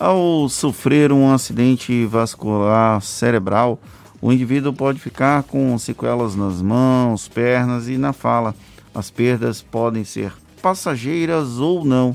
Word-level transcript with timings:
Ao 0.00 0.48
sofrer 0.48 1.10
um 1.10 1.32
acidente 1.32 2.06
vascular 2.06 3.02
cerebral, 3.02 3.80
o 4.22 4.32
indivíduo 4.32 4.72
pode 4.72 5.00
ficar 5.00 5.42
com 5.42 5.76
sequelas 5.76 6.36
nas 6.36 6.62
mãos, 6.62 7.26
pernas 7.26 7.88
e 7.88 7.98
na 7.98 8.12
fala. 8.12 8.54
As 8.94 9.10
perdas 9.10 9.60
podem 9.60 10.04
ser 10.04 10.32
passageiras 10.62 11.58
ou 11.58 11.84
não. 11.84 12.14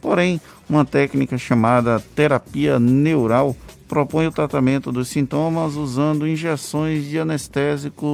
Porém, 0.00 0.40
uma 0.68 0.84
técnica 0.84 1.38
chamada 1.38 2.02
terapia 2.16 2.80
neural 2.80 3.54
propõe 3.86 4.26
o 4.26 4.32
tratamento 4.32 4.90
dos 4.90 5.06
sintomas 5.06 5.76
usando 5.76 6.26
injeções 6.26 7.04
de 7.04 7.16
anestésico 7.16 8.06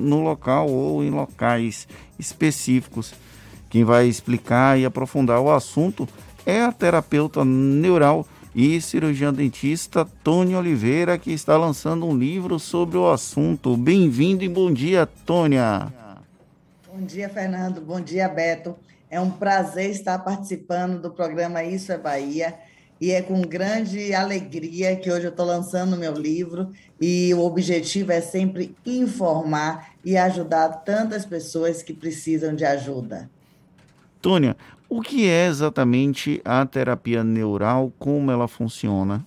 no 0.00 0.24
local 0.24 0.68
ou 0.68 1.04
em 1.04 1.10
locais 1.10 1.86
específicos. 2.18 3.14
Quem 3.70 3.84
vai 3.84 4.08
explicar 4.08 4.76
e 4.80 4.84
aprofundar 4.84 5.40
o 5.40 5.52
assunto 5.52 6.08
é 6.44 6.60
a 6.64 6.72
terapeuta 6.72 7.44
neural 7.44 8.26
e 8.60 8.80
cirurgiã 8.80 9.32
dentista 9.32 10.04
Tônia 10.04 10.58
Oliveira, 10.58 11.16
que 11.16 11.30
está 11.30 11.56
lançando 11.56 12.04
um 12.04 12.18
livro 12.18 12.58
sobre 12.58 12.98
o 12.98 13.08
assunto. 13.08 13.76
Bem-vindo 13.76 14.42
e 14.42 14.48
bom 14.48 14.72
dia, 14.72 15.06
Tônia. 15.06 15.92
Bom 16.92 17.00
dia, 17.06 17.28
Fernando. 17.28 17.80
Bom 17.80 18.00
dia, 18.00 18.28
Beto. 18.28 18.74
É 19.08 19.20
um 19.20 19.30
prazer 19.30 19.90
estar 19.90 20.18
participando 20.18 21.00
do 21.00 21.08
programa 21.08 21.62
Isso 21.62 21.92
é 21.92 21.98
Bahia. 21.98 22.52
E 23.00 23.12
é 23.12 23.22
com 23.22 23.40
grande 23.42 24.12
alegria 24.12 24.96
que 24.96 25.08
hoje 25.08 25.26
eu 25.26 25.30
estou 25.30 25.46
lançando 25.46 25.96
meu 25.96 26.14
livro. 26.14 26.72
E 27.00 27.32
o 27.34 27.44
objetivo 27.44 28.10
é 28.10 28.20
sempre 28.20 28.74
informar 28.84 29.92
e 30.04 30.16
ajudar 30.16 30.68
tantas 30.84 31.24
pessoas 31.24 31.80
que 31.80 31.94
precisam 31.94 32.56
de 32.56 32.64
ajuda. 32.64 33.30
Tônia, 34.20 34.56
o 34.88 35.02
que 35.02 35.28
é 35.28 35.46
exatamente 35.46 36.40
a 36.44 36.64
terapia 36.64 37.22
neural? 37.22 37.92
Como 37.98 38.30
ela 38.30 38.48
funciona? 38.48 39.24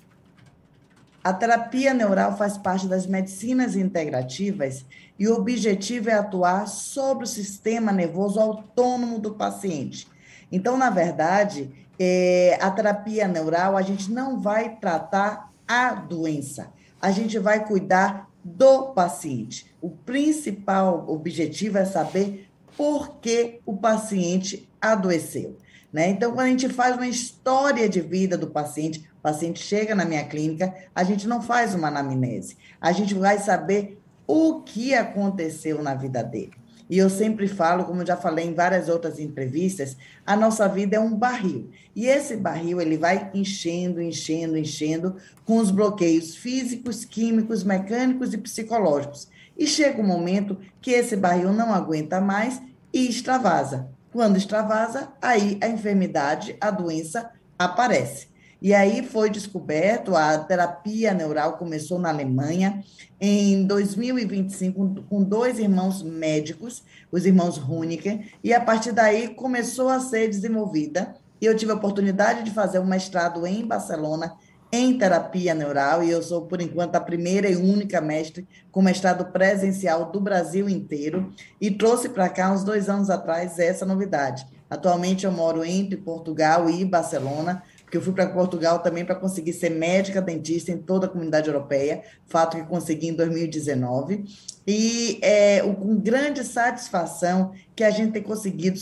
A 1.23 1.31
terapia 1.31 1.93
neural 1.93 2.35
faz 2.35 2.57
parte 2.57 2.87
das 2.87 3.05
medicinas 3.05 3.75
integrativas 3.75 4.83
e 5.19 5.27
o 5.27 5.35
objetivo 5.35 6.09
é 6.09 6.13
atuar 6.13 6.67
sobre 6.67 7.25
o 7.25 7.27
sistema 7.27 7.91
nervoso 7.91 8.39
autônomo 8.39 9.19
do 9.19 9.35
paciente. 9.35 10.07
Então, 10.51 10.75
na 10.77 10.89
verdade, 10.89 11.69
é, 11.99 12.57
a 12.59 12.71
terapia 12.71 13.27
neural, 13.27 13.77
a 13.77 13.83
gente 13.83 14.11
não 14.11 14.39
vai 14.39 14.77
tratar 14.77 15.51
a 15.67 15.93
doença, 15.93 16.71
a 16.99 17.11
gente 17.11 17.37
vai 17.37 17.63
cuidar 17.63 18.27
do 18.43 18.87
paciente. 18.87 19.71
O 19.79 19.91
principal 19.91 21.05
objetivo 21.07 21.77
é 21.77 21.85
saber 21.85 22.50
por 22.77 23.19
que 23.19 23.59
o 23.65 23.77
paciente 23.77 24.69
adoeceu. 24.79 25.57
Né? 25.91 26.09
Então, 26.09 26.31
quando 26.31 26.47
a 26.47 26.49
gente 26.49 26.69
faz 26.69 26.95
uma 26.95 27.07
história 27.07 27.87
de 27.89 27.99
vida 27.99 28.37
do 28.37 28.47
paciente, 28.47 28.99
o 29.19 29.21
paciente 29.21 29.59
chega 29.59 29.93
na 29.93 30.05
minha 30.05 30.23
clínica, 30.23 30.73
a 30.95 31.03
gente 31.03 31.27
não 31.27 31.41
faz 31.41 31.75
uma 31.75 31.89
anamnese, 31.89 32.57
a 32.79 32.91
gente 32.91 33.13
vai 33.13 33.37
saber 33.39 33.99
o 34.25 34.61
que 34.61 34.93
aconteceu 34.93 35.83
na 35.83 35.93
vida 35.93 36.23
dele. 36.23 36.53
E 36.89 36.97
eu 36.97 37.09
sempre 37.09 37.47
falo, 37.47 37.85
como 37.85 38.05
já 38.05 38.17
falei 38.17 38.45
em 38.45 38.53
várias 38.53 38.89
outras 38.89 39.17
entrevistas, 39.17 39.95
a 40.25 40.35
nossa 40.35 40.67
vida 40.67 40.97
é 40.97 40.99
um 40.99 41.15
barril. 41.15 41.69
E 41.95 42.05
esse 42.05 42.35
barril 42.35 42.81
ele 42.81 42.97
vai 42.97 43.31
enchendo, 43.33 44.01
enchendo, 44.01 44.57
enchendo 44.57 45.15
com 45.45 45.57
os 45.57 45.71
bloqueios 45.71 46.35
físicos, 46.35 47.05
químicos, 47.05 47.63
mecânicos 47.63 48.33
e 48.33 48.37
psicológicos. 48.37 49.29
E 49.57 49.67
chega 49.67 50.01
um 50.01 50.05
momento 50.07 50.57
que 50.81 50.91
esse 50.91 51.15
barril 51.15 51.53
não 51.53 51.73
aguenta 51.73 52.19
mais 52.19 52.61
e 52.93 53.07
extravasa. 53.07 53.89
Quando 54.11 54.37
extravasa, 54.37 55.09
aí 55.21 55.57
a 55.61 55.67
enfermidade, 55.67 56.57
a 56.59 56.69
doença 56.69 57.31
aparece. 57.57 58.31
E 58.61 58.75
aí 58.75 59.03
foi 59.03 59.29
descoberto, 59.29 60.15
a 60.15 60.37
terapia 60.37 61.15
neural 61.15 61.57
começou 61.57 61.97
na 61.97 62.09
Alemanha 62.09 62.83
em 63.19 63.65
2025 63.65 65.03
com 65.09 65.23
dois 65.23 65.57
irmãos 65.57 66.03
médicos, 66.03 66.83
os 67.11 67.25
irmãos 67.25 67.57
Runiken, 67.57 68.25
e 68.43 68.53
a 68.53 68.61
partir 68.61 68.91
daí 68.91 69.29
começou 69.29 69.89
a 69.89 69.99
ser 69.99 70.27
desenvolvida. 70.27 71.15
E 71.41 71.45
eu 71.45 71.55
tive 71.55 71.71
a 71.71 71.75
oportunidade 71.75 72.43
de 72.43 72.51
fazer 72.51 72.77
um 72.77 72.85
mestrado 72.85 73.47
em 73.47 73.65
Barcelona 73.65 74.35
em 74.71 74.97
terapia 74.97 75.53
neural, 75.53 76.03
e 76.03 76.09
eu 76.09 76.23
sou, 76.23 76.43
por 76.43 76.61
enquanto, 76.61 76.95
a 76.95 77.01
primeira 77.01 77.49
e 77.49 77.55
única 77.55 77.99
mestre 77.99 78.47
com 78.71 78.81
mestrado 78.81 79.25
presencial 79.31 80.11
do 80.11 80.19
Brasil 80.21 80.69
inteiro, 80.69 81.33
e 81.59 81.69
trouxe 81.69 82.07
para 82.09 82.29
cá, 82.29 82.51
uns 82.51 82.63
dois 82.63 82.87
anos 82.89 83.09
atrás, 83.09 83.59
essa 83.59 83.85
novidade. 83.85 84.45
Atualmente 84.69 85.25
eu 85.25 85.31
moro 85.33 85.65
entre 85.65 85.97
Portugal 85.97 86.69
e 86.69 86.85
Barcelona, 86.85 87.61
porque 87.83 87.97
eu 87.97 88.01
fui 88.01 88.13
para 88.13 88.29
Portugal 88.29 88.79
também 88.79 89.03
para 89.03 89.15
conseguir 89.15 89.51
ser 89.51 89.69
médica 89.69 90.21
dentista 90.21 90.71
em 90.71 90.77
toda 90.77 91.07
a 91.07 91.09
comunidade 91.09 91.49
europeia, 91.49 92.03
fato 92.25 92.55
que 92.55 92.63
consegui 92.63 93.09
em 93.09 93.13
2019. 93.13 94.23
E 94.65 95.19
é 95.21 95.59
com 95.59 95.99
grande 95.99 96.45
satisfação 96.45 97.51
que 97.75 97.83
a 97.83 97.91
gente 97.91 98.13
tem 98.13 98.23
conseguido 98.23 98.79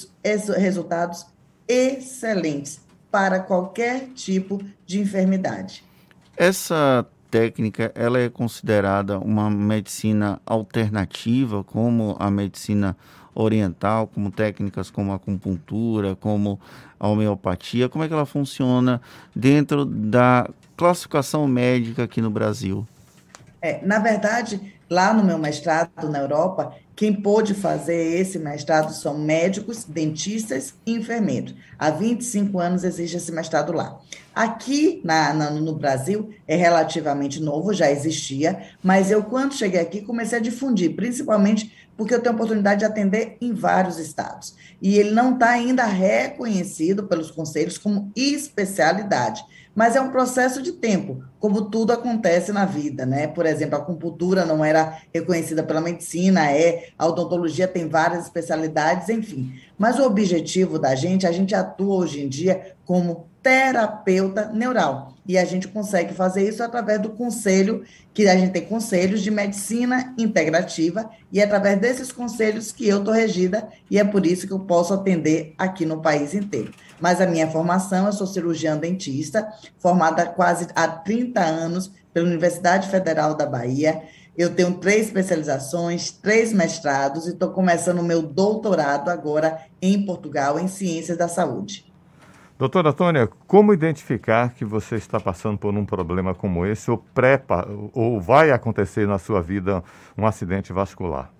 resultados 0.55 1.25
excelentes 1.67 2.81
para 3.11 3.39
qualquer 3.39 4.09
tipo 4.15 4.61
de 4.85 4.99
enfermidade. 4.99 5.83
Essa 6.35 7.05
técnica 7.29 7.91
ela 7.95 8.19
é 8.19 8.29
considerada 8.29 9.19
uma 9.19 9.49
medicina 9.49 10.41
alternativa, 10.45 11.63
como 11.63 12.15
a 12.19 12.29
medicina 12.31 12.95
oriental, 13.33 14.07
como 14.07 14.31
técnicas 14.31 14.89
como 14.89 15.11
a 15.11 15.15
acupuntura, 15.15 16.15
como 16.15 16.59
a 16.99 17.07
homeopatia. 17.07 17.87
Como 17.87 18.03
é 18.03 18.07
que 18.07 18.13
ela 18.13 18.25
funciona 18.25 19.01
dentro 19.35 19.85
da 19.85 20.49
classificação 20.75 21.47
médica 21.47 22.03
aqui 22.03 22.21
no 22.21 22.29
Brasil? 22.29 22.87
É, 23.61 23.85
na 23.85 23.99
verdade, 23.99 24.73
lá 24.89 25.13
no 25.13 25.23
meu 25.23 25.37
mestrado 25.37 26.09
na 26.09 26.19
Europa, 26.19 26.73
quem 26.99 27.13
pôde 27.13 27.53
fazer 27.53 28.19
esse 28.19 28.37
mestrado 28.37 28.91
são 28.91 29.17
médicos, 29.17 29.85
dentistas 29.85 30.73
e 30.85 30.91
enfermeiros. 30.91 31.55
Há 31.77 31.91
25 31.91 32.59
anos 32.59 32.83
existe 32.83 33.15
esse 33.15 33.31
mestrado 33.31 33.71
lá. 33.71 34.01
Aqui 34.35 34.99
na, 35.01 35.33
na, 35.33 35.49
no 35.49 35.75
Brasil 35.75 36.31
é 36.45 36.57
relativamente 36.57 37.41
novo, 37.41 37.73
já 37.73 37.89
existia, 37.89 38.63
mas 38.83 39.09
eu, 39.09 39.23
quando 39.23 39.55
cheguei 39.55 39.79
aqui, 39.79 40.01
comecei 40.01 40.39
a 40.39 40.41
difundir, 40.41 40.93
principalmente 40.93 41.73
porque 41.95 42.13
eu 42.13 42.19
tenho 42.19 42.33
a 42.33 42.35
oportunidade 42.35 42.79
de 42.79 42.85
atender 42.85 43.37
em 43.39 43.53
vários 43.53 43.97
estados. 43.97 44.53
E 44.81 44.97
ele 44.97 45.11
não 45.11 45.35
está 45.35 45.51
ainda 45.51 45.85
reconhecido 45.85 47.05
pelos 47.05 47.31
conselhos 47.31 47.77
como 47.77 48.11
especialidade 48.13 49.41
mas 49.79 49.95
é 49.95 50.01
um 50.01 50.11
processo 50.11 50.61
de 50.61 50.73
tempo, 50.73 51.23
como 51.39 51.69
tudo 51.69 51.93
acontece 51.93 52.51
na 52.51 52.65
vida, 52.65 53.05
né? 53.05 53.27
Por 53.27 53.45
exemplo, 53.45 53.77
a 53.77 53.77
acupuntura 53.77 54.43
não 54.43 54.65
era 54.65 54.99
reconhecida 55.13 55.63
pela 55.63 55.79
medicina, 55.79 56.51
é, 56.51 56.89
a 56.97 57.07
odontologia 57.07 57.65
tem 57.65 57.87
várias 57.87 58.25
especialidades, 58.25 59.07
enfim. 59.07 59.53
Mas 59.77 59.97
o 59.97 60.03
objetivo 60.03 60.77
da 60.77 60.93
gente, 60.95 61.25
a 61.25 61.31
gente 61.31 61.55
atua 61.55 61.95
hoje 61.95 62.19
em 62.21 62.27
dia 62.27 62.75
como 62.89 63.29
terapeuta 63.43 64.47
neural. 64.51 65.13
E 65.23 65.37
a 65.37 65.45
gente 65.45 65.67
consegue 65.67 66.11
fazer 66.11 66.49
isso 66.49 66.63
através 66.63 66.99
do 66.99 67.11
conselho, 67.11 67.83
que 68.15 68.27
a 68.27 68.35
gente 68.35 68.51
tem 68.51 68.65
conselhos 68.65 69.21
de 69.21 69.29
medicina 69.29 70.11
integrativa, 70.17 71.07
e 71.31 71.39
é 71.39 71.43
através 71.43 71.79
desses 71.79 72.11
conselhos 72.11 72.71
que 72.71 72.87
eu 72.87 72.97
estou 72.97 73.13
regida, 73.13 73.69
e 73.91 73.99
é 73.99 74.03
por 74.03 74.25
isso 74.25 74.47
que 74.47 74.53
eu 74.53 74.61
posso 74.61 74.91
atender 74.91 75.53
aqui 75.55 75.85
no 75.85 76.01
país 76.01 76.33
inteiro. 76.33 76.73
Mas 76.99 77.21
a 77.21 77.27
minha 77.27 77.47
formação, 77.51 78.07
eu 78.07 78.11
sou 78.11 78.25
cirurgiã 78.25 78.75
dentista, 78.75 79.47
formada 79.77 80.25
quase 80.25 80.65
há 80.73 80.87
30 80.87 81.39
anos 81.39 81.91
pela 82.11 82.25
Universidade 82.25 82.89
Federal 82.89 83.35
da 83.35 83.45
Bahia. 83.45 84.01
Eu 84.35 84.55
tenho 84.55 84.79
três 84.79 85.05
especializações, 85.05 86.09
três 86.09 86.51
mestrados 86.51 87.27
e 87.27 87.33
estou 87.33 87.51
começando 87.51 87.99
o 87.99 88.03
meu 88.03 88.23
doutorado 88.23 89.09
agora 89.09 89.59
em 89.79 90.03
Portugal, 90.07 90.59
em 90.59 90.67
Ciências 90.67 91.19
da 91.19 91.27
Saúde. 91.27 91.87
Doutora 92.59 92.91
Tônia, 92.91 93.25
como 93.47 93.73
identificar 93.73 94.53
que 94.53 94.65
você 94.65 94.95
está 94.95 95.17
passando 95.17 95.57
por 95.57 95.73
um 95.73 95.85
problema 95.85 96.35
como 96.35 96.65
esse 96.65 96.91
ou, 96.91 97.01
ou 97.93 98.19
vai 98.19 98.51
acontecer 98.51 99.07
na 99.07 99.17
sua 99.17 99.41
vida 99.41 99.81
um 100.17 100.27
acidente 100.27 100.73
vascular? 100.73 101.31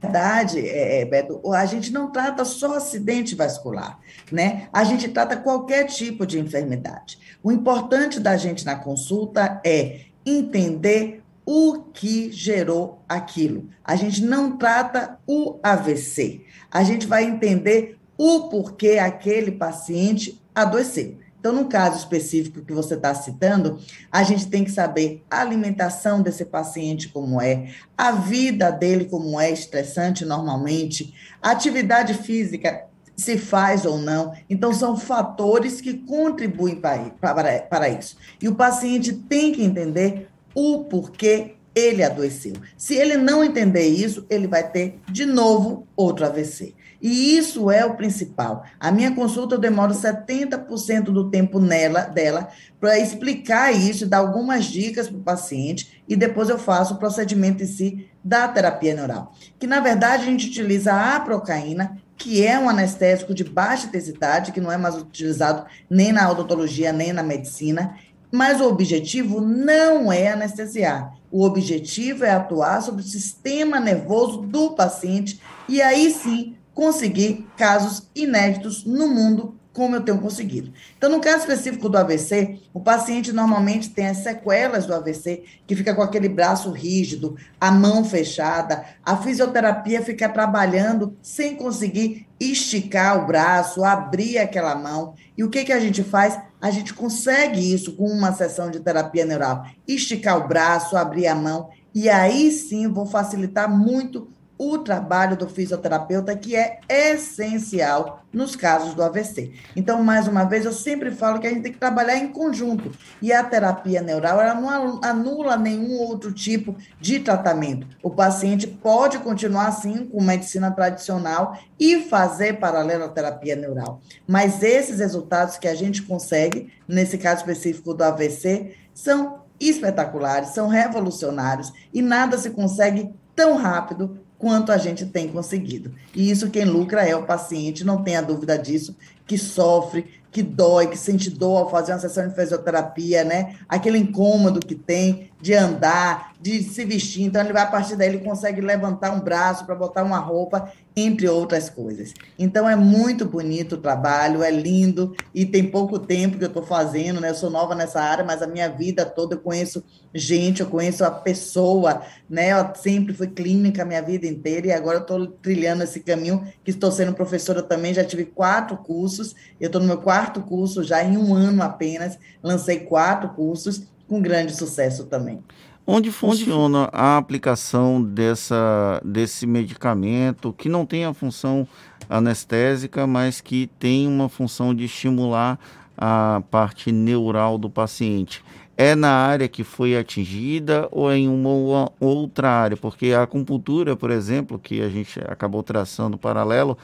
verdade, 0.00 0.60
é, 0.60 1.00
é, 1.00 1.04
Beto, 1.04 1.42
a 1.52 1.66
gente 1.66 1.92
não 1.92 2.12
trata 2.12 2.44
só 2.44 2.76
acidente 2.76 3.34
vascular, 3.34 3.98
né? 4.30 4.68
A 4.72 4.84
gente 4.84 5.08
trata 5.08 5.36
qualquer 5.36 5.86
tipo 5.86 6.24
de 6.24 6.38
enfermidade. 6.38 7.18
O 7.42 7.50
importante 7.50 8.20
da 8.20 8.36
gente 8.36 8.64
na 8.64 8.76
consulta 8.76 9.60
é 9.66 10.02
entender 10.24 11.20
o 11.44 11.82
que 11.92 12.30
gerou 12.30 13.02
aquilo. 13.08 13.68
A 13.82 13.96
gente 13.96 14.22
não 14.22 14.56
trata 14.56 15.18
o 15.26 15.58
AVC. 15.64 16.44
A 16.70 16.84
gente 16.84 17.08
vai 17.08 17.24
entender 17.24 17.97
o 18.18 18.48
porquê 18.48 18.98
aquele 18.98 19.52
paciente 19.52 20.42
adoeceu. 20.52 21.16
Então, 21.38 21.52
no 21.52 21.66
caso 21.66 21.98
específico 21.98 22.62
que 22.62 22.72
você 22.72 22.94
está 22.94 23.14
citando, 23.14 23.78
a 24.10 24.24
gente 24.24 24.48
tem 24.48 24.64
que 24.64 24.72
saber 24.72 25.22
a 25.30 25.40
alimentação 25.40 26.20
desse 26.20 26.44
paciente 26.44 27.08
como 27.08 27.40
é, 27.40 27.70
a 27.96 28.10
vida 28.10 28.72
dele 28.72 29.04
como 29.04 29.38
é 29.38 29.50
estressante 29.50 30.24
normalmente, 30.24 31.14
a 31.40 31.52
atividade 31.52 32.14
física 32.14 32.86
se 33.16 33.38
faz 33.38 33.84
ou 33.84 33.98
não. 33.98 34.32
Então, 34.50 34.72
são 34.72 34.96
fatores 34.96 35.80
que 35.80 35.94
contribuem 35.94 36.76
para, 36.76 37.60
para, 37.62 37.88
isso. 37.88 38.16
E 38.42 38.48
o 38.48 38.54
paciente 38.54 39.12
tem 39.12 39.52
que 39.52 39.62
entender 39.62 40.28
o 40.54 40.84
porquê 40.84 41.54
ele 41.74 42.02
adoeceu. 42.02 42.54
Se 42.76 42.94
ele 42.96 43.16
não 43.16 43.44
entender 43.44 43.86
isso, 43.86 44.26
ele 44.28 44.48
vai 44.48 44.68
ter 44.68 44.98
de 45.08 45.24
novo 45.24 45.86
outro 45.96 46.26
AVC. 46.26 46.74
E 47.00 47.36
isso 47.36 47.70
é 47.70 47.84
o 47.84 47.94
principal. 47.94 48.64
A 48.78 48.90
minha 48.90 49.14
consulta 49.14 49.54
eu 49.54 49.60
demoro 49.60 49.94
70% 49.94 51.04
do 51.04 51.30
tempo 51.30 51.60
nela 51.60 52.00
dela 52.02 52.48
para 52.80 52.98
explicar 52.98 53.72
isso, 53.72 54.06
dar 54.06 54.18
algumas 54.18 54.64
dicas 54.64 55.08
para 55.08 55.18
o 55.18 55.22
paciente 55.22 56.02
e 56.08 56.16
depois 56.16 56.48
eu 56.48 56.58
faço 56.58 56.94
o 56.94 56.98
procedimento 56.98 57.62
em 57.62 57.66
si 57.66 58.08
da 58.22 58.48
terapia 58.48 58.94
neural. 58.94 59.32
Que 59.58 59.66
na 59.66 59.80
verdade 59.80 60.24
a 60.24 60.26
gente 60.26 60.48
utiliza 60.48 60.92
a 60.92 61.16
aprocaína, 61.16 61.96
que 62.16 62.44
é 62.44 62.58
um 62.58 62.68
anestésico 62.68 63.32
de 63.32 63.44
baixa 63.44 63.86
intensidade, 63.86 64.50
que 64.50 64.60
não 64.60 64.72
é 64.72 64.76
mais 64.76 64.96
utilizado 64.96 65.66
nem 65.88 66.12
na 66.12 66.28
odontologia, 66.28 66.92
nem 66.92 67.12
na 67.12 67.22
medicina, 67.22 67.94
mas 68.30 68.60
o 68.60 68.68
objetivo 68.68 69.40
não 69.40 70.12
é 70.12 70.32
anestesiar. 70.32 71.14
O 71.30 71.44
objetivo 71.44 72.24
é 72.24 72.30
atuar 72.30 72.82
sobre 72.82 73.02
o 73.02 73.06
sistema 73.06 73.78
nervoso 73.78 74.42
do 74.42 74.70
paciente 74.70 75.40
e 75.68 75.80
aí 75.80 76.10
sim 76.10 76.57
conseguir 76.78 77.44
casos 77.56 78.08
inéditos 78.14 78.84
no 78.84 79.08
mundo 79.08 79.58
como 79.72 79.96
eu 79.96 80.00
tenho 80.00 80.20
conseguido. 80.20 80.72
Então, 80.96 81.10
no 81.10 81.20
caso 81.20 81.38
específico 81.38 81.88
do 81.88 81.98
AVC, 81.98 82.60
o 82.72 82.78
paciente 82.78 83.32
normalmente 83.32 83.90
tem 83.90 84.06
as 84.06 84.18
sequelas 84.18 84.86
do 84.86 84.94
AVC, 84.94 85.42
que 85.66 85.74
fica 85.74 85.92
com 85.92 86.02
aquele 86.02 86.28
braço 86.28 86.70
rígido, 86.70 87.36
a 87.60 87.72
mão 87.72 88.04
fechada, 88.04 88.84
a 89.04 89.16
fisioterapia 89.16 90.02
fica 90.02 90.28
trabalhando 90.28 91.16
sem 91.20 91.56
conseguir 91.56 92.28
esticar 92.38 93.24
o 93.24 93.26
braço, 93.26 93.82
abrir 93.82 94.38
aquela 94.38 94.76
mão. 94.76 95.14
E 95.36 95.42
o 95.42 95.50
que, 95.50 95.64
que 95.64 95.72
a 95.72 95.80
gente 95.80 96.04
faz? 96.04 96.38
A 96.60 96.70
gente 96.70 96.94
consegue 96.94 97.74
isso 97.74 97.96
com 97.96 98.06
uma 98.06 98.32
sessão 98.32 98.70
de 98.70 98.78
terapia 98.78 99.24
neural. 99.24 99.66
Esticar 99.86 100.38
o 100.38 100.46
braço, 100.46 100.96
abrir 100.96 101.26
a 101.26 101.34
mão, 101.34 101.70
e 101.92 102.08
aí 102.08 102.52
sim 102.52 102.86
vou 102.86 103.04
facilitar 103.04 103.68
muito 103.68 104.28
o 104.58 104.78
trabalho 104.78 105.36
do 105.36 105.48
fisioterapeuta, 105.48 106.36
que 106.36 106.56
é 106.56 106.80
essencial 106.88 108.24
nos 108.32 108.56
casos 108.56 108.92
do 108.92 109.02
AVC. 109.02 109.52
Então, 109.76 110.02
mais 110.02 110.26
uma 110.26 110.44
vez, 110.44 110.64
eu 110.64 110.72
sempre 110.72 111.12
falo 111.12 111.38
que 111.38 111.46
a 111.46 111.50
gente 111.50 111.62
tem 111.62 111.72
que 111.72 111.78
trabalhar 111.78 112.16
em 112.16 112.28
conjunto. 112.28 112.90
E 113.22 113.32
a 113.32 113.44
terapia 113.44 114.02
neural, 114.02 114.40
ela 114.40 114.54
não 114.54 115.00
anula 115.02 115.56
nenhum 115.56 115.98
outro 116.00 116.32
tipo 116.32 116.76
de 117.00 117.20
tratamento. 117.20 117.86
O 118.02 118.10
paciente 118.10 118.66
pode 118.66 119.18
continuar, 119.20 119.68
assim, 119.68 120.06
com 120.06 120.22
medicina 120.22 120.72
tradicional 120.72 121.56
e 121.78 122.02
fazer 122.02 122.58
paralelo 122.58 123.04
à 123.04 123.08
terapia 123.08 123.54
neural. 123.54 124.00
Mas 124.26 124.62
esses 124.62 124.98
resultados 124.98 125.56
que 125.56 125.68
a 125.68 125.74
gente 125.74 126.02
consegue, 126.02 126.72
nesse 126.86 127.16
caso 127.16 127.42
específico 127.42 127.94
do 127.94 128.02
AVC, 128.02 128.74
são 128.92 129.42
espetaculares, 129.60 130.50
são 130.50 130.68
revolucionários 130.68 131.72
e 131.92 132.02
nada 132.02 132.36
se 132.36 132.50
consegue 132.50 133.12
tão 133.34 133.56
rápido 133.56 134.18
quanto 134.38 134.70
a 134.70 134.78
gente 134.78 135.04
tem 135.04 135.28
conseguido. 135.28 135.92
E 136.14 136.30
isso 136.30 136.50
quem 136.50 136.64
lucra 136.64 137.02
é 137.02 137.16
o 137.16 137.26
paciente, 137.26 137.84
não 137.84 138.02
tenha 138.02 138.22
dúvida 138.22 138.56
disso, 138.56 138.94
que 139.28 139.38
sofre, 139.38 140.06
que 140.32 140.42
dói, 140.42 140.88
que 140.88 140.96
sente 140.96 141.30
dor 141.30 141.58
ao 141.58 141.70
fazer 141.70 141.92
uma 141.92 141.98
sessão 141.98 142.26
de 142.26 142.34
fisioterapia, 142.34 143.22
né? 143.24 143.56
Aquele 143.68 143.98
incômodo 143.98 144.60
que 144.60 144.74
tem 144.74 145.30
de 145.40 145.54
andar, 145.54 146.32
de 146.40 146.62
se 146.62 146.84
vestir. 146.84 147.22
Então, 147.22 147.40
ele 147.40 147.52
vai, 147.52 147.62
a 147.62 147.66
partir 147.66 147.96
daí, 147.96 148.08
ele 148.08 148.18
consegue 148.18 148.60
levantar 148.60 149.12
um 149.12 149.20
braço 149.20 149.64
para 149.64 149.74
botar 149.74 150.02
uma 150.02 150.18
roupa, 150.18 150.72
entre 150.96 151.28
outras 151.28 151.70
coisas. 151.70 152.12
Então, 152.36 152.68
é 152.68 152.74
muito 152.74 153.24
bonito 153.24 153.76
o 153.76 153.78
trabalho, 153.78 154.42
é 154.42 154.50
lindo, 154.50 155.14
e 155.32 155.46
tem 155.46 155.70
pouco 155.70 155.98
tempo 155.98 156.38
que 156.38 156.44
eu 156.44 156.48
estou 156.48 156.64
fazendo, 156.64 157.20
né? 157.20 157.30
Eu 157.30 157.34
sou 157.34 157.50
nova 157.50 157.74
nessa 157.74 158.00
área, 158.00 158.24
mas 158.24 158.42
a 158.42 158.46
minha 158.46 158.68
vida 158.68 159.04
toda 159.04 159.36
eu 159.36 159.40
conheço 159.40 159.82
gente, 160.12 160.60
eu 160.60 160.66
conheço 160.66 161.04
a 161.04 161.10
pessoa, 161.10 162.02
né? 162.28 162.52
Eu 162.52 162.74
sempre 162.74 163.14
fui 163.14 163.28
clínica 163.28 163.82
a 163.82 163.86
minha 163.86 164.02
vida 164.02 164.26
inteira, 164.26 164.66
e 164.66 164.72
agora 164.72 164.98
eu 164.98 165.02
estou 165.02 165.26
trilhando 165.26 165.84
esse 165.84 166.00
caminho, 166.00 166.46
que 166.64 166.72
estou 166.72 166.90
sendo 166.90 167.14
professora 167.14 167.62
também, 167.62 167.94
já 167.94 168.04
tive 168.04 168.24
quatro 168.24 168.76
cursos, 168.76 169.17
eu 169.60 169.66
estou 169.66 169.80
no 169.80 169.86
meu 169.86 169.98
quarto 169.98 170.40
curso 170.40 170.82
já 170.82 171.02
em 171.02 171.16
um 171.16 171.34
ano 171.34 171.62
apenas, 171.62 172.18
lancei 172.42 172.80
quatro 172.80 173.30
cursos, 173.30 173.82
com 174.08 174.20
grande 174.20 174.54
sucesso 174.54 175.04
também. 175.04 175.42
Onde 175.86 176.10
funciona 176.10 176.88
a 176.92 177.16
aplicação 177.16 178.02
dessa, 178.02 179.00
desse 179.02 179.46
medicamento 179.46 180.52
que 180.52 180.68
não 180.68 180.84
tem 180.84 181.06
a 181.06 181.14
função 181.14 181.66
anestésica, 182.10 183.06
mas 183.06 183.40
que 183.40 183.70
tem 183.78 184.06
uma 184.06 184.28
função 184.28 184.74
de 184.74 184.84
estimular 184.84 185.58
a 185.96 186.42
parte 186.50 186.92
neural 186.92 187.56
do 187.56 187.70
paciente? 187.70 188.44
É 188.76 188.94
na 188.94 189.10
área 189.10 189.48
que 189.48 189.64
foi 189.64 189.96
atingida 189.96 190.86
ou 190.92 191.10
é 191.10 191.16
em 191.16 191.26
uma 191.26 191.90
outra 191.98 192.50
área? 192.50 192.76
Porque 192.76 193.12
a 193.12 193.22
acupuntura, 193.22 193.96
por 193.96 194.10
exemplo, 194.10 194.58
que 194.58 194.82
a 194.82 194.88
gente 194.90 195.18
acabou 195.26 195.62
traçando 195.62 196.18
paralelo, 196.18 196.76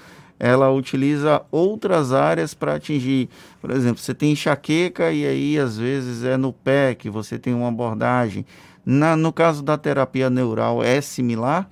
ela 0.44 0.70
utiliza 0.70 1.40
outras 1.50 2.12
áreas 2.12 2.52
para 2.52 2.74
atingir. 2.74 3.30
Por 3.62 3.70
exemplo, 3.70 3.96
você 3.96 4.12
tem 4.12 4.32
enxaqueca 4.32 5.10
e 5.10 5.24
aí 5.26 5.58
às 5.58 5.78
vezes 5.78 6.22
é 6.22 6.36
no 6.36 6.52
pé 6.52 6.94
que 6.94 7.08
você 7.08 7.38
tem 7.38 7.54
uma 7.54 7.68
abordagem. 7.68 8.44
Na, 8.84 9.16
no 9.16 9.32
caso 9.32 9.62
da 9.62 9.78
terapia 9.78 10.28
neural, 10.28 10.84
é 10.84 11.00
similar? 11.00 11.66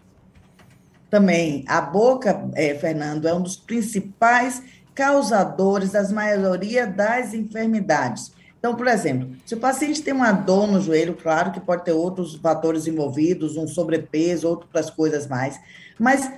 Também. 1.11 1.67
A 1.69 1.83
boca, 1.83 2.49
é, 2.55 2.75
Fernando, 2.75 3.29
é 3.29 3.35
um 3.35 3.43
dos 3.43 3.57
principais 3.57 4.63
causadores 4.95 5.93
das 5.93 6.11
maioria 6.11 6.87
das 6.87 7.35
enfermidades. 7.35 8.33
Então, 8.63 8.77
por 8.77 8.87
exemplo, 8.87 9.29
se 9.45 9.55
o 9.55 9.59
paciente 9.59 10.03
tem 10.03 10.15
uma 10.15 10.31
dor 10.31 10.69
no 10.69 10.81
joelho, 10.81 11.17
claro 11.21 11.51
que 11.51 11.59
pode 11.59 11.85
ter 11.85 11.91
outros 11.91 12.37
fatores 12.37 12.87
envolvidos, 12.87 13.57
um 13.57 13.67
sobrepeso, 13.67 14.49
outras 14.49 14.89
coisas 14.89 15.27
mais, 15.27 15.61
mas 15.99 16.31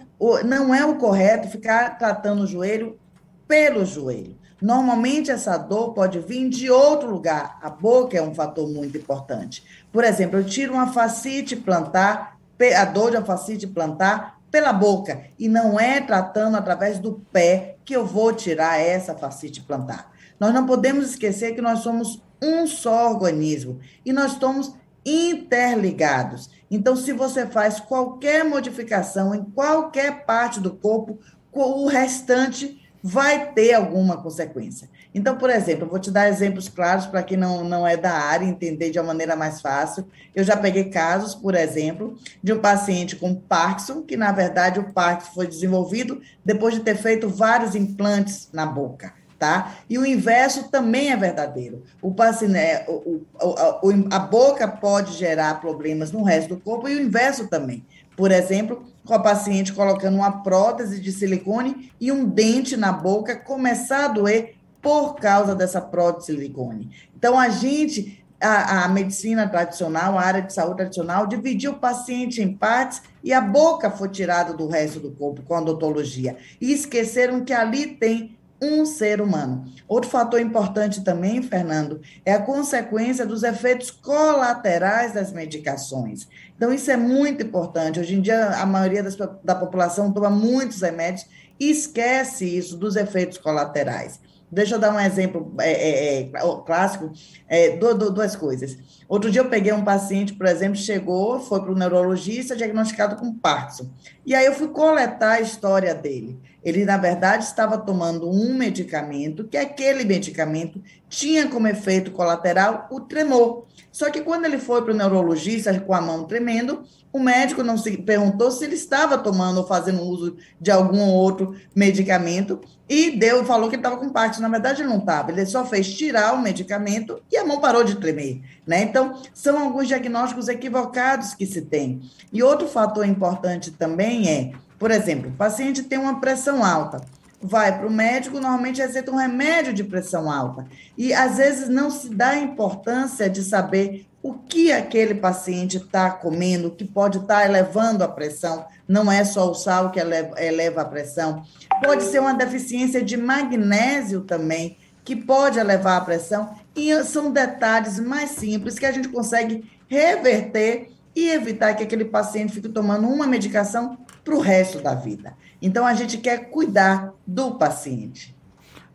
não 0.43 0.75
é 0.75 0.87
o 0.87 0.97
correto 0.97 1.51
ficar 1.51 1.99
tratando 1.99 2.45
o 2.45 2.47
joelho 2.47 2.99
pelo 3.47 3.85
joelho. 3.85 4.39
Normalmente, 4.59 5.31
essa 5.31 5.59
dor 5.59 5.93
pode 5.93 6.19
vir 6.19 6.49
de 6.49 6.71
outro 6.71 7.11
lugar. 7.11 7.59
A 7.61 7.69
boca 7.69 8.17
é 8.17 8.23
um 8.23 8.35
fator 8.35 8.67
muito 8.67 8.97
importante. 8.97 9.63
Por 9.93 10.03
exemplo, 10.03 10.39
eu 10.39 10.45
tiro 10.45 10.73
uma 10.73 10.95
facite 10.95 11.55
plantar, 11.55 12.39
a 12.75 12.85
dor 12.87 13.11
de 13.11 13.19
uma 13.19 13.27
facite 13.27 13.67
plantar 13.67 14.41
pela 14.51 14.73
boca, 14.73 15.25
e 15.39 15.47
não 15.47 15.79
é 15.79 16.01
tratando 16.01 16.57
através 16.57 16.99
do 16.99 17.21
pé 17.31 17.77
que 17.85 17.95
eu 17.95 18.07
vou 18.07 18.33
tirar 18.33 18.81
essa 18.81 19.15
facite 19.15 19.61
plantar. 19.61 20.14
Nós 20.39 20.53
não 20.53 20.67
podemos 20.67 21.11
esquecer 21.11 21.55
que 21.55 21.63
nós 21.63 21.81
somos 21.81 22.23
um 22.43 22.67
só 22.67 23.11
organismo 23.11 23.81
e 24.05 24.13
nós 24.13 24.33
estamos 24.33 24.75
interligados. 25.05 26.51
Então, 26.71 26.97
se 26.97 27.13
você 27.13 27.47
faz 27.47 27.79
qualquer 27.81 28.45
modificação 28.45 29.35
em 29.35 29.45
qualquer 29.45 30.25
parte 30.25 30.61
do 30.61 30.75
corpo, 30.75 31.19
o 31.53 31.87
restante 31.87 32.81
vai 33.07 33.53
ter 33.53 33.75
alguma 33.75 34.17
consequência. 34.17 34.89
Então, 35.15 35.37
por 35.37 35.51
exemplo, 35.51 35.85
eu 35.85 35.91
vou 35.91 35.99
te 35.99 36.11
dar 36.11 36.27
exemplos 36.27 36.71
claros 36.71 37.05
para 37.05 37.23
quem 37.23 37.37
não, 37.37 37.63
não 37.63 37.87
é 37.87 37.99
da 37.99 38.13
área 38.13 38.47
entender 38.47 38.91
de 38.91 38.99
uma 38.99 39.09
maneira 39.09 39.37
mais 39.37 39.61
fácil. 39.61 40.09
Eu 40.35 40.43
já 40.43 40.57
peguei 40.57 40.85
casos, 40.85 41.35
por 41.35 41.55
exemplo, 41.55 42.19
de 42.43 42.55
um 42.55 42.61
paciente 42.61 43.15
com 43.15 43.35
Parkinson, 43.35 44.01
que 44.01 44.17
na 44.17 44.33
verdade 44.33 44.81
o 44.81 44.91
Parkinson 44.91 45.33
foi 45.33 45.47
desenvolvido 45.47 46.23
depois 46.43 46.75
de 46.75 46.81
ter 46.81 46.97
feito 46.97 47.29
vários 47.29 47.75
implantes 47.75 48.49
na 48.55 48.65
boca. 48.65 49.13
Tá? 49.39 49.77
E 49.91 49.99
o 49.99 50.07
inverso 50.07 50.71
também 50.71 51.11
é 51.11 51.17
verdadeiro. 51.17 51.83
O 52.01 52.15
paciente, 52.15 52.53
né, 52.53 52.85
o, 52.87 53.21
o, 53.43 53.89
a 54.11 54.19
boca 54.19 54.67
pode 54.67 55.13
gerar 55.13 55.61
problemas 55.61 56.13
no 56.13 56.23
resto 56.23 56.55
do 56.55 56.61
corpo 56.61 56.89
e 56.89 56.97
o 56.97 57.03
inverso 57.03 57.49
também. 57.49 57.85
Por 58.17 58.31
exemplo, 58.31 58.85
com 59.05 59.15
a 59.15 59.19
paciente 59.19 59.73
colocando 59.73 60.17
uma 60.17 60.43
prótese 60.43 61.01
de 61.01 61.13
silicone 61.13 61.93
e 62.01 62.11
um 62.11 62.25
dente 62.25 62.77
na 62.77 62.93
boca 62.93 63.37
começar 63.37 64.07
a 64.07 64.09
doer 64.09 64.55
por 64.81 65.15
causa 65.15 65.55
dessa 65.55 65.81
prótese 65.81 66.27
de 66.27 66.39
silicone. 66.39 66.91
Então, 67.17 67.39
a 67.39 67.49
gente, 67.49 68.25
a, 68.41 68.85
a, 68.85 68.89
medicina 68.89 69.49
tradicional, 69.49 70.19
a 70.19 70.23
área 70.23 70.43
de 70.43 70.53
saúde 70.53 70.77
tradicional, 70.77 71.27
dividiu 71.27 71.73
o 71.73 71.79
paciente 71.79 72.43
em 72.43 72.55
partes 72.55 73.03
e 73.23 73.33
a 73.33 73.41
boca 73.41 73.91
foi 73.91 74.09
tirada 74.11 74.53
do 74.53 74.69
resto 74.69 75.01
do 75.01 75.11
corpo 75.11 75.43
com 75.43 75.55
a 75.55 75.61
odontologia. 75.61 76.37
E 76.61 76.73
esqueceram 76.73 77.45
que 77.45 77.53
ali 77.53 77.87
tem 77.97 78.37
um 78.65 78.87
ser 78.87 79.21
humano. 79.21 79.65
Outro 79.87 80.11
fator 80.11 80.41
importante 80.41 81.03
também, 81.03 81.43
Fernando, 81.43 82.01
é 82.25 82.33
a 82.33 82.43
consequência 82.43 83.27
dos 83.27 83.43
efeitos 83.43 83.91
colaterais 83.91 85.13
das 85.13 85.33
medicações. 85.33 86.27
Então, 86.57 86.73
isso 86.73 86.91
é 86.91 86.97
muito 86.97 87.43
importante. 87.43 88.01
Hoje 88.01 88.15
em 88.15 88.21
dia, 88.21 88.51
a 88.51 88.67
maioria 88.67 89.03
das, 89.03 89.17
da 89.17 89.55
população 89.55 90.13
toma 90.13 90.31
muitos 90.31 90.81
remédios 90.81 91.27
e 91.59 91.71
esquece 91.71 92.45
isso 92.45 92.77
dos 92.77 92.97
efeitos 92.97 93.39
colaterais. 93.39 94.21
Deixa 94.55 94.77
eu 94.77 94.79
dar 94.79 94.95
um 94.95 95.01
exemplo 95.01 95.53
é, 95.59 95.73
é, 95.73 96.21
é, 96.21 96.31
clássico, 96.65 97.11
é, 97.49 97.77
duas 97.77 98.37
coisas. 98.37 98.79
Outro 99.09 99.29
dia 99.29 99.41
eu 99.41 99.49
peguei 99.49 99.73
um 99.73 99.83
paciente, 99.83 100.33
por 100.33 100.47
exemplo, 100.47 100.77
chegou, 100.77 101.41
foi 101.41 101.61
para 101.61 101.73
o 101.73 101.75
neurologista, 101.75 102.55
diagnosticado 102.55 103.17
com 103.17 103.35
Parkinson. 103.35 103.91
E 104.25 104.33
aí 104.33 104.47
eu 104.47 104.55
fui 104.55 104.69
coletar 104.69 105.33
a 105.33 105.41
história 105.41 105.93
dele. 105.93 106.39
Ele, 106.65 106.85
na 106.85 106.97
verdade, 106.97 107.45
estava 107.45 107.77
tomando 107.77 108.29
um 108.29 108.55
medicamento, 108.55 109.45
que 109.45 109.57
aquele 109.57 110.05
medicamento 110.05 110.83
tinha 111.09 111.47
como 111.47 111.69
efeito 111.69 112.11
colateral 112.11 112.89
o 112.91 113.01
tremor. 113.01 113.67
Só 113.93 114.11
que 114.11 114.23
quando 114.23 114.47
ele 114.47 114.59
foi 114.59 114.83
para 114.83 114.93
o 114.93 114.97
neurologista 114.97 115.79
com 115.79 115.95
a 115.95 116.01
mão 116.01 116.25
tremendo, 116.25 116.83
o 117.13 117.21
médico 117.21 117.63
não 117.63 117.79
se 117.79 117.97
perguntou 117.99 118.51
se 118.51 118.65
ele 118.65 118.75
estava 118.75 119.17
tomando 119.17 119.59
ou 119.59 119.67
fazendo 119.67 120.03
uso 120.03 120.37
de 120.61 120.73
algum 120.73 121.09
outro 121.11 121.55
medicamento 121.77 122.61
e 122.89 123.13
deu, 123.13 123.45
falou 123.45 123.69
que 123.69 123.77
ele 123.77 123.81
estava 123.81 123.97
com 123.97 124.09
parte. 124.09 124.43
Na 124.43 124.49
verdade, 124.49 124.83
ele 124.83 124.89
não 124.89 124.99
estava. 124.99 125.31
Ele 125.31 125.47
só 125.47 125.65
fez 125.65 125.95
tirar 125.95 126.35
o 126.35 126.43
medicamento 126.43 127.23
e 127.31 127.37
a 127.37 127.45
mão 127.45 127.61
parou 127.61 127.85
de 127.85 127.95
tremer. 127.97 128.43
Né? 128.67 128.83
Então, 128.83 129.23
são 129.33 129.63
alguns 129.63 129.87
diagnósticos 129.87 130.49
equivocados 130.49 131.35
que 131.35 131.47
se 131.47 131.63
tem. 131.63 132.03
E 132.33 132.43
outro 132.43 132.67
fator 132.67 133.07
importante 133.07 133.71
também 133.71 134.29
é, 134.29 134.53
por 134.85 134.91
exemplo, 134.91 135.31
o 135.31 135.33
paciente 135.33 135.83
tem 135.83 135.99
uma 135.99 136.21
pressão 136.21 136.63
alta 136.63 137.01
vai 137.41 137.75
para 137.79 137.87
o 137.87 137.91
médico, 137.91 138.39
normalmente 138.39 138.83
receita 138.83 139.11
um 139.11 139.17
remédio 139.17 139.73
de 139.73 139.83
pressão 139.83 140.31
alta. 140.31 140.67
E 140.97 141.15
às 141.15 141.39
vezes 141.39 141.71
não 141.71 141.91
se 141.91 142.11
dá 142.11 142.37
importância 142.37 143.29
de 143.31 143.43
saber 143.43 144.07
o 144.23 144.35
que 144.35 144.71
aquele 144.71 145.15
paciente 145.15 145.79
está 145.79 146.11
comendo, 146.11 146.71
que 146.71 146.85
pode 146.85 147.17
estar 147.17 147.41
tá 147.41 147.47
elevando 147.47 148.05
a 148.05 148.09
pressão. 148.09 148.67
Não 148.87 149.11
é 149.11 149.25
só 149.25 149.51
o 149.51 149.55
sal 149.55 149.91
que 149.91 149.99
eleva, 149.99 150.39
eleva 150.39 150.83
a 150.83 150.87
pressão. 150.87 151.43
Pode 151.83 152.03
ser 152.03 152.19
uma 152.19 152.35
deficiência 152.35 153.03
de 153.03 153.17
magnésio 153.17 154.21
também, 154.21 154.77
que 155.03 155.17
pode 155.17 155.59
elevar 155.59 155.97
a 155.97 156.05
pressão. 156.05 156.55
E 156.77 156.95
são 157.05 157.31
detalhes 157.31 157.99
mais 157.99 158.33
simples 158.33 158.79
que 158.79 158.85
a 158.85 158.93
gente 158.93 159.09
consegue 159.09 159.65
reverter 159.89 160.91
e 161.15 161.31
evitar 161.31 161.75
que 161.75 161.83
aquele 161.83 162.05
paciente 162.05 162.53
fique 162.53 162.69
tomando 162.69 163.07
uma 163.07 163.27
medicação 163.27 163.99
para 164.25 164.35
o 164.35 164.41
resto 164.41 164.81
da 164.81 164.95
vida. 164.95 165.35
Então, 165.61 165.87
a 165.87 165.95
gente 165.95 166.19
quer 166.19 166.51
cuidar 166.51 167.13
do 167.27 167.53
paciente. 167.53 168.35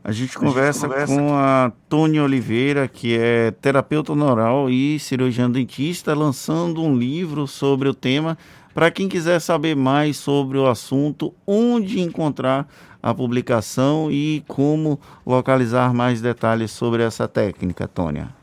A 0.04 0.12
gente, 0.12 0.38
conversa, 0.38 0.88
a 0.88 0.90
gente 0.90 1.08
conversa 1.08 1.16
com 1.16 1.34
a 1.36 1.72
Tônia 1.90 2.24
Oliveira, 2.24 2.88
que 2.88 3.18
é 3.18 3.52
terapeuta 3.52 4.16
neural 4.16 4.70
e 4.70 4.98
cirurgiã 5.00 5.50
dentista, 5.52 6.16
lançando 6.16 6.82
um 6.82 6.96
livro 6.96 7.46
sobre 7.46 7.90
o 7.90 7.94
tema. 7.94 8.38
Para 8.74 8.90
quem 8.90 9.10
quiser 9.10 9.40
saber 9.40 9.76
mais 9.76 10.18
sobre 10.18 10.58
o 10.58 10.68
assunto, 10.68 11.34
onde 11.46 12.00
encontrar 12.00 12.68
a 13.04 13.14
publicação 13.14 14.10
e 14.10 14.44
como 14.48 15.00
localizar 15.26 15.94
mais 15.94 16.22
detalhes 16.22 16.72
sobre 16.72 17.04
essa 17.04 17.28
técnica, 17.28 17.88
Tônia. 17.88 18.38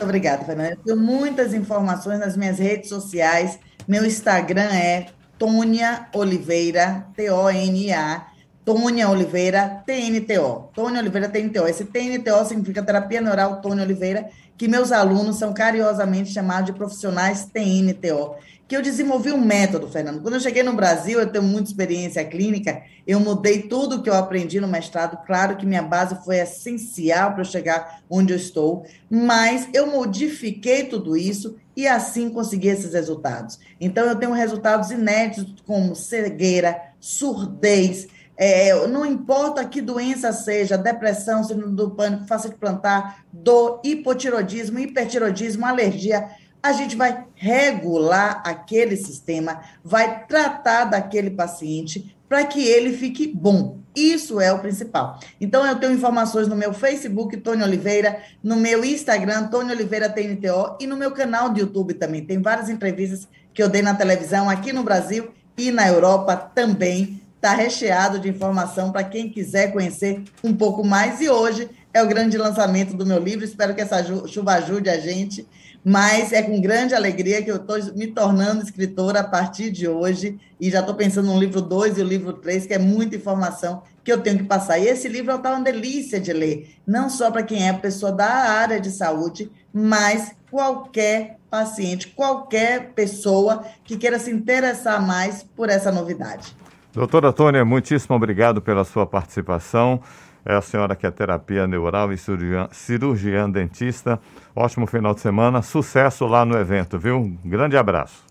Muito 0.00 0.08
obrigada, 0.08 0.46
Fernanda. 0.46 0.70
Eu 0.70 0.76
tenho 0.82 0.96
muitas 0.96 1.52
informações 1.52 2.18
nas 2.18 2.34
minhas 2.34 2.58
redes 2.58 2.88
sociais. 2.88 3.58
Meu 3.86 4.02
Instagram 4.06 4.72
é 4.72 5.08
Tônia 5.38 6.06
Oliveira, 6.14 7.06
T-O-N-A, 7.14 8.26
Tônia 8.72 9.10
Oliveira, 9.10 9.82
TNTO. 9.84 10.70
Tônia 10.72 11.00
Oliveira, 11.00 11.28
TNTO. 11.28 11.66
Esse 11.66 11.84
TNTO 11.84 12.44
significa 12.44 12.80
Terapia 12.80 13.20
Neural 13.20 13.60
Tônia 13.60 13.82
Oliveira, 13.82 14.30
que 14.56 14.68
meus 14.68 14.92
alunos 14.92 15.38
são 15.38 15.52
carinhosamente 15.52 16.32
chamados 16.32 16.66
de 16.66 16.72
profissionais 16.72 17.46
TNTO. 17.46 18.36
Que 18.68 18.76
eu 18.76 18.80
desenvolvi 18.80 19.32
um 19.32 19.44
método, 19.44 19.88
Fernando. 19.88 20.22
Quando 20.22 20.34
eu 20.34 20.40
cheguei 20.40 20.62
no 20.62 20.72
Brasil, 20.72 21.18
eu 21.18 21.26
tenho 21.26 21.42
muita 21.42 21.68
experiência 21.68 22.24
clínica, 22.24 22.82
eu 23.04 23.18
mudei 23.18 23.62
tudo 23.62 24.02
que 24.02 24.08
eu 24.08 24.14
aprendi 24.14 24.60
no 24.60 24.68
mestrado. 24.68 25.18
Claro 25.26 25.56
que 25.56 25.66
minha 25.66 25.82
base 25.82 26.24
foi 26.24 26.36
essencial 26.36 27.32
para 27.32 27.40
eu 27.40 27.46
chegar 27.46 27.98
onde 28.08 28.32
eu 28.32 28.36
estou, 28.36 28.86
mas 29.10 29.68
eu 29.74 29.88
modifiquei 29.88 30.84
tudo 30.84 31.16
isso 31.16 31.56
e 31.74 31.88
assim 31.88 32.30
consegui 32.30 32.68
esses 32.68 32.92
resultados. 32.92 33.58
Então, 33.80 34.06
eu 34.06 34.14
tenho 34.14 34.32
resultados 34.32 34.92
inéditos 34.92 35.60
como 35.66 35.96
cegueira, 35.96 36.80
surdez, 37.00 38.06
é, 38.42 38.86
não 38.86 39.04
importa 39.04 39.62
que 39.66 39.82
doença 39.82 40.32
seja, 40.32 40.78
depressão, 40.78 41.44
síndrome 41.44 41.76
do 41.76 41.90
pânico, 41.90 42.26
fácil 42.26 42.48
de 42.48 42.56
plantar, 42.56 43.22
dor, 43.30 43.82
hipotiroidismo, 43.84 44.78
hipertiroidismo, 44.78 45.66
alergia, 45.66 46.26
a 46.62 46.72
gente 46.72 46.96
vai 46.96 47.26
regular 47.34 48.42
aquele 48.42 48.96
sistema, 48.96 49.60
vai 49.84 50.24
tratar 50.24 50.86
daquele 50.86 51.30
paciente 51.30 52.16
para 52.26 52.42
que 52.44 52.66
ele 52.66 52.96
fique 52.96 53.26
bom. 53.26 53.78
Isso 53.94 54.40
é 54.40 54.50
o 54.50 54.58
principal. 54.58 55.20
Então, 55.38 55.66
eu 55.66 55.78
tenho 55.78 55.92
informações 55.92 56.48
no 56.48 56.56
meu 56.56 56.72
Facebook, 56.72 57.36
Tônia 57.36 57.66
Oliveira, 57.66 58.22
no 58.42 58.56
meu 58.56 58.82
Instagram, 58.82 59.48
Tônia 59.48 59.74
Oliveira 59.74 60.08
TNTO, 60.08 60.78
e 60.80 60.86
no 60.86 60.96
meu 60.96 61.10
canal 61.10 61.52
de 61.52 61.60
YouTube 61.60 61.92
também. 61.92 62.24
Tem 62.24 62.40
várias 62.40 62.70
entrevistas 62.70 63.28
que 63.52 63.62
eu 63.62 63.68
dei 63.68 63.82
na 63.82 63.94
televisão 63.94 64.48
aqui 64.48 64.72
no 64.72 64.82
Brasil 64.82 65.30
e 65.58 65.70
na 65.70 65.86
Europa 65.86 66.36
também. 66.36 67.19
Está 67.40 67.54
recheado 67.54 68.18
de 68.18 68.28
informação 68.28 68.92
para 68.92 69.02
quem 69.02 69.30
quiser 69.30 69.72
conhecer 69.72 70.22
um 70.44 70.54
pouco 70.54 70.84
mais. 70.84 71.22
E 71.22 71.30
hoje 71.30 71.70
é 71.94 72.02
o 72.02 72.06
grande 72.06 72.36
lançamento 72.36 72.94
do 72.94 73.06
meu 73.06 73.18
livro. 73.18 73.46
Espero 73.46 73.74
que 73.74 73.80
essa 73.80 74.04
chuva 74.26 74.52
ajude 74.52 74.90
a 74.90 75.00
gente 75.00 75.48
mas 75.84 76.32
é 76.32 76.42
com 76.42 76.60
grande 76.60 76.94
alegria 76.94 77.42
que 77.42 77.50
eu 77.50 77.56
estou 77.56 77.76
me 77.94 78.06
tornando 78.06 78.62
escritora 78.62 79.20
a 79.20 79.24
partir 79.24 79.70
de 79.70 79.88
hoje 79.88 80.38
e 80.60 80.70
já 80.70 80.80
estou 80.80 80.94
pensando 80.94 81.28
no 81.28 81.38
livro 81.38 81.60
2 81.60 81.98
e 81.98 82.02
o 82.02 82.04
livro 82.04 82.34
3, 82.34 82.66
que 82.66 82.74
é 82.74 82.78
muita 82.78 83.16
informação 83.16 83.82
que 84.04 84.12
eu 84.12 84.20
tenho 84.20 84.38
que 84.38 84.44
passar. 84.44 84.78
E 84.78 84.86
esse 84.86 85.08
livro 85.08 85.34
está 85.34 85.50
uma 85.50 85.64
delícia 85.64 86.20
de 86.20 86.32
ler, 86.32 86.76
não 86.86 87.08
só 87.08 87.30
para 87.30 87.42
quem 87.42 87.66
é 87.66 87.72
pessoa 87.72 88.12
da 88.12 88.28
área 88.28 88.78
de 88.78 88.90
saúde, 88.90 89.50
mas 89.72 90.32
qualquer 90.50 91.38
paciente, 91.48 92.08
qualquer 92.08 92.92
pessoa 92.92 93.64
que 93.82 93.96
queira 93.96 94.18
se 94.18 94.30
interessar 94.30 95.04
mais 95.04 95.44
por 95.56 95.70
essa 95.70 95.90
novidade. 95.90 96.54
Doutora 96.92 97.32
Tônia, 97.32 97.64
muitíssimo 97.64 98.16
obrigado 98.16 98.60
pela 98.60 98.84
sua 98.84 99.06
participação. 99.06 100.00
É 100.44 100.54
a 100.54 100.60
senhora 100.60 100.96
que 100.96 101.06
é 101.06 101.10
terapia 101.10 101.66
neural 101.66 102.12
e 102.12 102.18
cirurgiã, 102.18 102.68
cirurgiã 102.72 103.48
dentista. 103.48 104.18
Ótimo 104.56 104.86
final 104.86 105.14
de 105.14 105.20
semana. 105.20 105.62
Sucesso 105.62 106.26
lá 106.26 106.44
no 106.44 106.58
evento, 106.58 106.98
viu? 106.98 107.18
Um 107.18 107.38
grande 107.44 107.76
abraço. 107.76 108.24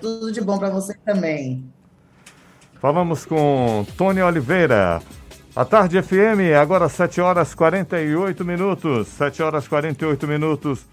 Tudo 0.00 0.32
de 0.32 0.40
bom 0.40 0.58
para 0.58 0.70
você 0.70 0.94
também. 1.04 1.70
Falamos 2.80 3.26
com 3.26 3.84
Tony 3.96 4.22
Oliveira. 4.22 5.02
A 5.54 5.64
tarde 5.64 6.00
FM, 6.00 6.54
agora 6.58 6.88
7 6.88 7.20
horas 7.20 7.52
48 7.52 8.44
minutos. 8.44 9.08
7 9.08 9.42
horas 9.42 9.68
48 9.68 10.26
minutos. 10.26 10.86